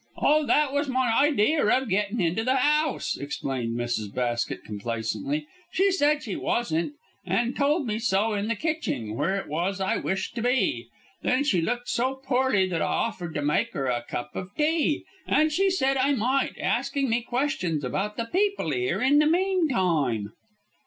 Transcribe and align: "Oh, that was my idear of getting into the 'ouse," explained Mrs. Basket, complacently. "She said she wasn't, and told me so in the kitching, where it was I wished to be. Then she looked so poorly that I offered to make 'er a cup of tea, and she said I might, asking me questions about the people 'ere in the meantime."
"Oh, 0.17 0.47
that 0.47 0.73
was 0.73 0.87
my 0.89 1.13
idear 1.15 1.69
of 1.69 1.87
getting 1.87 2.19
into 2.21 2.43
the 2.43 2.57
'ouse," 2.59 3.17
explained 3.17 3.77
Mrs. 3.77 4.11
Basket, 4.11 4.63
complacently. 4.63 5.45
"She 5.71 5.91
said 5.91 6.23
she 6.23 6.35
wasn't, 6.35 6.93
and 7.23 7.55
told 7.55 7.85
me 7.85 7.99
so 7.99 8.33
in 8.33 8.47
the 8.47 8.55
kitching, 8.55 9.15
where 9.15 9.35
it 9.35 9.47
was 9.47 9.79
I 9.79 9.97
wished 9.97 10.33
to 10.37 10.41
be. 10.41 10.87
Then 11.21 11.43
she 11.43 11.61
looked 11.61 11.87
so 11.87 12.15
poorly 12.15 12.67
that 12.67 12.81
I 12.81 12.85
offered 12.85 13.35
to 13.35 13.43
make 13.43 13.75
'er 13.75 13.85
a 13.85 14.01
cup 14.01 14.35
of 14.35 14.55
tea, 14.57 15.05
and 15.27 15.51
she 15.51 15.69
said 15.69 15.97
I 15.97 16.13
might, 16.13 16.57
asking 16.57 17.07
me 17.11 17.21
questions 17.21 17.83
about 17.83 18.17
the 18.17 18.25
people 18.25 18.73
'ere 18.73 19.01
in 19.01 19.19
the 19.19 19.27
meantime." 19.27 20.31